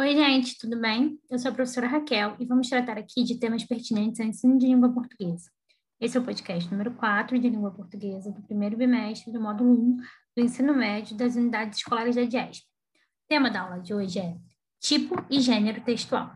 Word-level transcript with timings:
Oi, 0.00 0.14
gente, 0.14 0.56
tudo 0.56 0.80
bem? 0.80 1.18
Eu 1.28 1.40
sou 1.40 1.50
a 1.50 1.54
professora 1.54 1.88
Raquel 1.88 2.36
e 2.38 2.46
vamos 2.46 2.68
tratar 2.68 2.96
aqui 2.96 3.24
de 3.24 3.36
temas 3.36 3.64
pertinentes 3.64 4.20
ao 4.20 4.26
ensino 4.26 4.56
de 4.56 4.64
língua 4.64 4.92
portuguesa. 4.94 5.50
Esse 6.00 6.16
é 6.16 6.20
o 6.20 6.24
podcast 6.24 6.70
número 6.70 6.94
4 6.94 7.36
de 7.36 7.50
língua 7.50 7.72
portuguesa 7.72 8.30
do 8.30 8.40
primeiro 8.40 8.76
bimestre 8.76 9.32
do 9.32 9.40
módulo 9.40 9.72
1 9.72 9.96
do 10.36 10.44
ensino 10.44 10.72
médio 10.72 11.16
das 11.16 11.34
unidades 11.34 11.78
escolares 11.78 12.14
da 12.14 12.22
DIESP. 12.22 12.64
O 12.64 13.28
tema 13.28 13.50
da 13.50 13.62
aula 13.62 13.80
de 13.80 13.92
hoje 13.92 14.20
é 14.20 14.36
tipo 14.78 15.16
e 15.28 15.40
gênero 15.40 15.80
textual. 15.80 16.30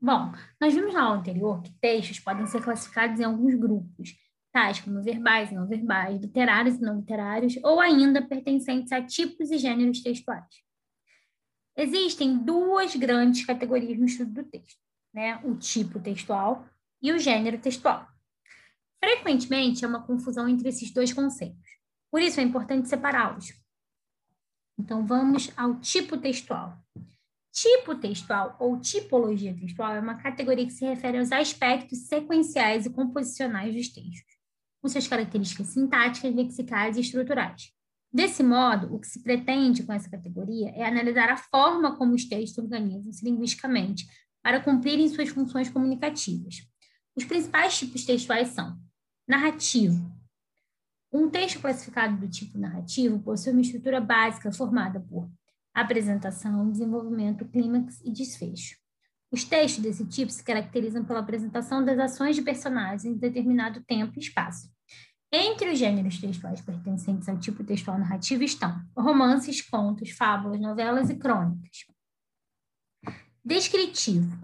Bom, 0.00 0.32
nós 0.60 0.74
vimos 0.74 0.92
na 0.92 1.04
aula 1.04 1.18
anterior 1.20 1.62
que 1.62 1.70
textos 1.80 2.18
podem 2.18 2.48
ser 2.48 2.60
classificados 2.60 3.20
em 3.20 3.24
alguns 3.24 3.54
grupos, 3.54 4.16
tais 4.50 4.80
como 4.80 5.00
verbais 5.00 5.52
e 5.52 5.54
não 5.54 5.68
verbais, 5.68 6.20
literários 6.20 6.74
e 6.74 6.80
não 6.80 6.98
literários, 6.98 7.54
ou 7.62 7.80
ainda 7.80 8.20
pertencentes 8.20 8.90
a 8.90 9.00
tipos 9.00 9.52
e 9.52 9.58
gêneros 9.58 10.02
textuais. 10.02 10.67
Existem 11.80 12.36
duas 12.36 12.96
grandes 12.96 13.46
categorias 13.46 13.96
no 13.96 14.04
estudo 14.04 14.32
do 14.32 14.42
texto, 14.42 14.80
né? 15.14 15.40
O 15.44 15.54
tipo 15.54 16.00
textual 16.00 16.66
e 17.00 17.12
o 17.12 17.18
gênero 17.20 17.56
textual. 17.56 18.08
Frequentemente, 18.98 19.84
há 19.84 19.88
uma 19.88 20.02
confusão 20.02 20.48
entre 20.48 20.68
esses 20.70 20.90
dois 20.90 21.12
conceitos. 21.12 21.78
Por 22.10 22.20
isso, 22.20 22.40
é 22.40 22.42
importante 22.42 22.88
separá-los. 22.88 23.54
Então, 24.76 25.06
vamos 25.06 25.52
ao 25.56 25.78
tipo 25.78 26.16
textual. 26.16 26.76
Tipo 27.52 27.94
textual 27.94 28.56
ou 28.58 28.80
tipologia 28.80 29.54
textual 29.54 29.94
é 29.94 30.00
uma 30.00 30.16
categoria 30.16 30.66
que 30.66 30.72
se 30.72 30.84
refere 30.84 31.18
aos 31.18 31.30
aspectos 31.30 32.08
sequenciais 32.08 32.86
e 32.86 32.90
composicionais 32.90 33.72
dos 33.72 33.88
textos, 33.88 34.36
com 34.82 34.88
suas 34.88 35.06
características 35.06 35.68
sintáticas, 35.68 36.34
lexicais 36.34 36.96
e 36.96 37.00
estruturais. 37.02 37.72
Desse 38.12 38.42
modo, 38.42 38.94
o 38.94 38.98
que 38.98 39.06
se 39.06 39.22
pretende 39.22 39.82
com 39.82 39.92
essa 39.92 40.08
categoria 40.08 40.70
é 40.70 40.86
analisar 40.86 41.28
a 41.28 41.36
forma 41.36 41.96
como 41.96 42.14
os 42.14 42.24
textos 42.24 42.62
organizam-se 42.62 43.24
linguisticamente 43.24 44.06
para 44.42 44.60
cumprirem 44.60 45.08
suas 45.08 45.28
funções 45.28 45.68
comunicativas. 45.68 46.66
Os 47.14 47.24
principais 47.24 47.78
tipos 47.78 48.04
textuais 48.04 48.48
são 48.48 48.78
narrativo. 49.26 50.10
Um 51.12 51.28
texto 51.28 51.60
classificado 51.60 52.16
do 52.16 52.28
tipo 52.28 52.58
narrativo 52.58 53.18
possui 53.18 53.52
uma 53.52 53.60
estrutura 53.60 54.00
básica 54.00 54.52
formada 54.52 55.00
por 55.00 55.30
apresentação, 55.74 56.70
desenvolvimento, 56.70 57.44
clímax 57.46 58.00
e 58.04 58.10
desfecho. 58.10 58.76
Os 59.30 59.44
textos 59.44 59.82
desse 59.82 60.06
tipo 60.06 60.32
se 60.32 60.42
caracterizam 60.42 61.04
pela 61.04 61.20
apresentação 61.20 61.84
das 61.84 61.98
ações 61.98 62.34
de 62.34 62.42
personagens 62.42 63.04
em 63.04 63.18
determinado 63.18 63.82
tempo 63.82 64.14
e 64.16 64.20
espaço, 64.20 64.70
entre 65.30 65.70
os 65.70 65.78
gêneros 65.78 66.18
textuais 66.18 66.60
pertencentes 66.60 67.28
ao 67.28 67.38
tipo 67.38 67.62
textual 67.62 67.98
narrativo 67.98 68.42
estão 68.42 68.80
romances, 68.96 69.60
contos, 69.60 70.10
fábulas, 70.10 70.60
novelas 70.60 71.10
e 71.10 71.16
crônicas. 71.16 71.84
Descritivo. 73.44 74.36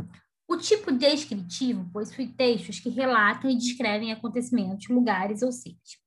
O 0.46 0.56
tipo 0.56 0.92
descritivo 0.92 1.88
possui 1.90 2.28
textos 2.28 2.78
que 2.80 2.90
relatam 2.90 3.50
e 3.50 3.56
descrevem 3.56 4.12
acontecimentos, 4.12 4.88
lugares 4.88 5.42
ou 5.42 5.50
seres. 5.50 5.98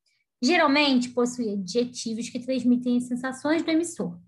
Geralmente 0.41 1.09
possui 1.09 1.53
adjetivos 1.53 2.29
que 2.29 2.39
transmitem 2.39 2.97
as 2.97 3.07
sensações 3.07 3.63
do 3.63 3.71
emissor. 3.71 4.19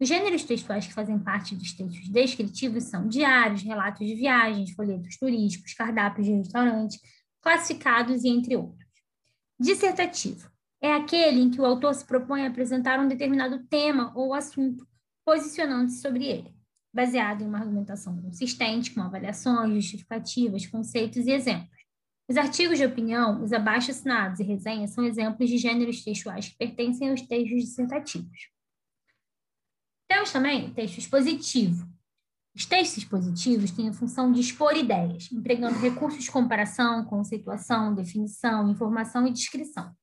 Os 0.00 0.06
gêneros 0.06 0.44
textuais 0.44 0.86
que 0.86 0.94
fazem 0.94 1.18
parte 1.18 1.56
dos 1.56 1.72
textos 1.72 2.08
descritivos 2.08 2.84
são 2.84 3.08
diários, 3.08 3.62
relatos 3.62 4.06
de 4.06 4.14
viagens, 4.14 4.70
folhetos 4.70 5.16
turísticos, 5.16 5.74
cardápios 5.74 6.26
de 6.26 6.34
restaurantes, 6.34 7.00
classificados 7.42 8.22
e 8.22 8.28
entre 8.28 8.56
outros. 8.56 8.87
Dissertativo 9.60 10.48
é 10.80 10.92
aquele 10.92 11.40
em 11.40 11.50
que 11.50 11.60
o 11.60 11.64
autor 11.64 11.92
se 11.92 12.04
propõe 12.04 12.42
a 12.44 12.48
apresentar 12.48 13.00
um 13.00 13.08
determinado 13.08 13.64
tema 13.64 14.12
ou 14.14 14.32
assunto, 14.32 14.86
posicionando-se 15.24 16.00
sobre 16.00 16.26
ele, 16.26 16.54
baseado 16.94 17.42
em 17.42 17.46
uma 17.46 17.58
argumentação 17.58 18.20
consistente, 18.22 18.94
com 18.94 19.02
avaliações, 19.02 19.74
justificativas, 19.74 20.66
conceitos 20.66 21.26
e 21.26 21.32
exemplos. 21.32 21.76
Os 22.30 22.36
artigos 22.36 22.78
de 22.78 22.84
opinião, 22.84 23.42
os 23.42 23.52
abaixo-assinados 23.52 24.38
e 24.38 24.44
resenhas 24.44 24.90
são 24.90 25.04
exemplos 25.04 25.48
de 25.48 25.58
gêneros 25.58 26.04
textuais 26.04 26.48
que 26.48 26.56
pertencem 26.56 27.10
aos 27.10 27.22
textos 27.22 27.64
dissertativos. 27.64 28.50
Temos 30.08 30.30
também 30.30 30.72
texto 30.72 30.98
expositivo, 30.98 31.88
os 32.58 32.66
textos 32.66 33.04
positivos 33.04 33.70
têm 33.70 33.88
a 33.88 33.92
função 33.92 34.32
de 34.32 34.40
expor 34.40 34.76
ideias, 34.76 35.30
empregando 35.30 35.78
recursos 35.78 36.24
de 36.24 36.28
comparação, 36.28 37.04
conceituação, 37.04 37.94
definição, 37.94 38.68
informação 38.68 39.24
e 39.28 39.32
descrição. 39.32 39.94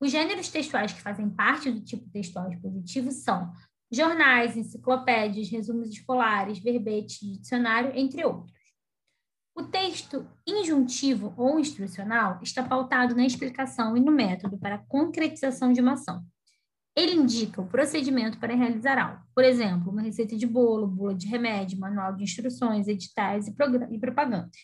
Os 0.00 0.10
gêneros 0.10 0.48
textuais 0.48 0.90
que 0.90 1.02
fazem 1.02 1.28
parte 1.28 1.70
do 1.70 1.82
tipo 1.82 2.08
textual 2.08 2.50
expositivo 2.50 3.10
são 3.10 3.52
jornais, 3.92 4.56
enciclopédias, 4.56 5.50
resumos 5.50 5.90
escolares, 5.90 6.58
verbetes, 6.58 7.18
dicionário, 7.20 7.92
entre 7.94 8.24
outros. 8.24 8.56
O 9.54 9.64
texto 9.64 10.26
injuntivo 10.46 11.34
ou 11.36 11.60
instrucional 11.60 12.40
está 12.42 12.62
pautado 12.62 13.14
na 13.14 13.26
explicação 13.26 13.94
e 13.98 14.00
no 14.00 14.12
método 14.12 14.56
para 14.56 14.76
a 14.76 14.84
concretização 14.86 15.74
de 15.74 15.82
uma 15.82 15.92
ação. 15.92 16.24
Ele 16.98 17.14
indica 17.14 17.62
o 17.62 17.66
procedimento 17.68 18.40
para 18.40 18.56
realizar 18.56 18.98
algo. 18.98 19.22
Por 19.32 19.44
exemplo, 19.44 19.92
uma 19.92 20.02
receita 20.02 20.36
de 20.36 20.44
bolo, 20.44 20.88
bula 20.88 21.14
de 21.14 21.28
remédio, 21.28 21.78
manual 21.78 22.16
de 22.16 22.24
instruções, 22.24 22.88
editais 22.88 23.46
e, 23.46 23.54
e 23.92 23.98
propagandas. 24.00 24.56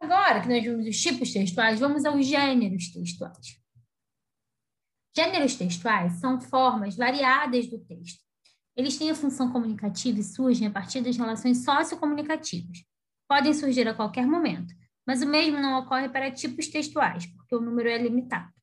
Agora 0.00 0.40
que 0.40 0.48
nós 0.48 0.62
vimos 0.62 0.86
os 0.86 0.96
tipos 0.96 1.32
textuais, 1.32 1.80
vamos 1.80 2.04
aos 2.04 2.24
gêneros 2.24 2.92
textuais. 2.92 3.60
Gêneros 5.16 5.56
textuais 5.56 6.12
são 6.20 6.40
formas 6.40 6.94
variadas 6.94 7.66
do 7.66 7.80
texto. 7.80 8.22
Eles 8.76 8.96
têm 8.96 9.10
a 9.10 9.16
função 9.16 9.50
comunicativa 9.50 10.20
e 10.20 10.22
surgem 10.22 10.68
a 10.68 10.70
partir 10.70 11.00
das 11.00 11.16
relações 11.16 11.64
sociocomunicativas. 11.64 12.84
Podem 13.28 13.52
surgir 13.52 13.88
a 13.88 13.94
qualquer 13.94 14.28
momento, 14.28 14.72
mas 15.04 15.22
o 15.22 15.26
mesmo 15.26 15.58
não 15.58 15.80
ocorre 15.80 16.08
para 16.08 16.30
tipos 16.30 16.68
textuais, 16.68 17.26
porque 17.26 17.56
o 17.56 17.60
número 17.60 17.88
é 17.88 17.98
limitado. 17.98 18.57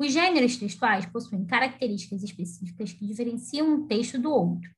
Os 0.00 0.14
gêneros 0.14 0.56
textuais 0.56 1.04
possuem 1.04 1.44
características 1.44 2.22
específicas 2.22 2.90
que 2.90 3.06
diferenciam 3.06 3.68
um 3.68 3.86
texto 3.86 4.18
do 4.18 4.30
outro. 4.32 4.70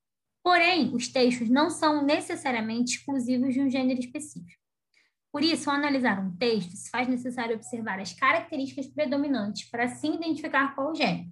Porém, 0.43 0.93
os 0.93 1.07
textos 1.07 1.49
não 1.49 1.71
são 1.71 2.05
necessariamente 2.05 2.97
exclusivos 2.97 3.55
de 3.55 3.61
um 3.61 3.71
gênero 3.71 4.01
específico. 4.01 4.61
Por 5.31 5.45
isso, 5.45 5.71
ao 5.71 5.77
analisar 5.77 6.19
um 6.19 6.37
texto, 6.37 6.73
se 6.73 6.91
faz 6.91 7.07
necessário 7.07 7.55
observar 7.55 8.01
as 8.01 8.13
características 8.13 8.89
predominantes 8.89 9.71
para 9.71 9.85
assim 9.85 10.17
identificar 10.17 10.75
qual 10.75 10.91
o 10.91 10.95
gênero. 10.97 11.31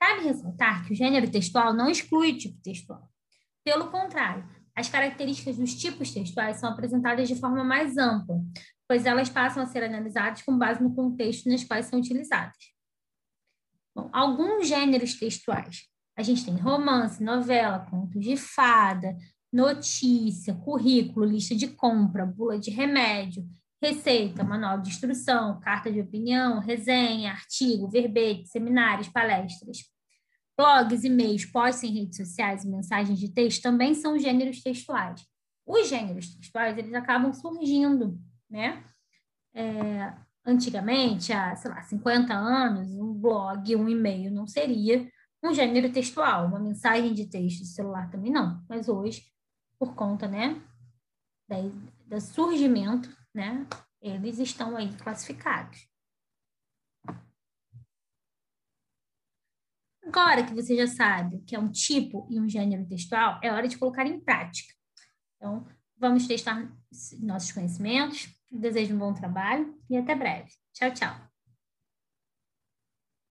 Cabe 0.00 0.24
ressaltar 0.24 0.84
que 0.84 0.92
o 0.92 0.96
gênero 0.96 1.30
textual 1.30 1.72
não 1.72 1.88
exclui 1.88 2.32
o 2.32 2.36
tipo 2.36 2.60
textual. 2.60 3.08
Pelo 3.64 3.88
contrário, 3.88 4.44
as 4.74 4.88
características 4.88 5.56
dos 5.56 5.76
tipos 5.76 6.10
textuais 6.10 6.56
são 6.56 6.70
apresentadas 6.70 7.28
de 7.28 7.36
forma 7.36 7.62
mais 7.62 7.96
ampla, 7.96 8.36
pois 8.88 9.06
elas 9.06 9.30
passam 9.30 9.62
a 9.62 9.66
ser 9.66 9.84
analisadas 9.84 10.42
com 10.42 10.58
base 10.58 10.82
no 10.82 10.92
contexto 10.92 11.48
nas 11.48 11.62
quais 11.62 11.86
são 11.86 12.00
utilizadas. 12.00 12.75
Bom, 13.96 14.10
alguns 14.12 14.68
gêneros 14.68 15.14
textuais. 15.14 15.84
A 16.14 16.22
gente 16.22 16.44
tem 16.44 16.54
romance, 16.54 17.24
novela, 17.24 17.86
contos 17.90 18.20
de 18.20 18.36
fada, 18.36 19.16
notícia, 19.50 20.52
currículo, 20.52 21.24
lista 21.24 21.54
de 21.54 21.68
compra, 21.68 22.26
bula 22.26 22.58
de 22.58 22.70
remédio, 22.70 23.48
receita, 23.82 24.44
manual 24.44 24.82
de 24.82 24.90
instrução, 24.90 25.58
carta 25.60 25.90
de 25.90 25.98
opinião, 25.98 26.58
resenha, 26.58 27.32
artigo, 27.32 27.88
verbete, 27.88 28.50
seminários, 28.50 29.08
palestras. 29.08 29.78
Blogs, 30.58 31.02
e-mails, 31.02 31.46
posts 31.46 31.82
em 31.84 32.00
redes 32.00 32.18
sociais 32.18 32.64
e 32.64 32.68
mensagens 32.68 33.18
de 33.18 33.32
texto 33.32 33.62
também 33.62 33.94
são 33.94 34.18
gêneros 34.18 34.62
textuais. 34.62 35.24
Os 35.66 35.88
gêneros 35.88 36.34
textuais, 36.34 36.76
eles 36.76 36.92
acabam 36.92 37.32
surgindo, 37.32 38.18
né? 38.50 38.84
É, 39.54 40.12
Antigamente, 40.46 41.32
há, 41.32 41.56
sei 41.56 41.70
lá, 41.72 41.82
50 41.82 42.32
anos, 42.32 42.88
um 42.92 43.12
blog, 43.12 43.74
um 43.74 43.88
e-mail 43.88 44.30
não 44.30 44.46
seria 44.46 45.10
um 45.42 45.52
gênero 45.52 45.92
textual, 45.92 46.46
uma 46.46 46.60
mensagem 46.60 47.12
de 47.12 47.26
texto 47.28 47.58
de 47.62 47.66
celular 47.66 48.08
também 48.10 48.30
não. 48.30 48.64
Mas 48.68 48.88
hoje, 48.88 49.24
por 49.76 49.96
conta, 49.96 50.28
né, 50.28 50.62
do 52.06 52.20
surgimento, 52.20 53.08
né, 53.34 53.66
eles 54.00 54.38
estão 54.38 54.76
aí 54.76 54.92
classificados. 54.96 55.88
Agora 60.04 60.46
que 60.46 60.54
você 60.54 60.76
já 60.76 60.86
sabe 60.86 61.40
que 61.40 61.56
é 61.56 61.58
um 61.58 61.72
tipo 61.72 62.28
e 62.30 62.40
um 62.40 62.48
gênero 62.48 62.86
textual, 62.86 63.40
é 63.42 63.50
hora 63.50 63.66
de 63.66 63.76
colocar 63.76 64.06
em 64.06 64.20
prática. 64.20 64.75
Vamos 66.06 66.28
testar 66.28 66.70
nossos 67.20 67.50
conhecimentos, 67.50 68.28
Desejo 68.48 68.94
um 68.94 68.98
bom 68.98 69.12
trabalho 69.12 69.76
e 69.90 69.96
até 69.96 70.14
breve. 70.14 70.52
Tchau, 70.72 70.92
tchau. 70.92 71.35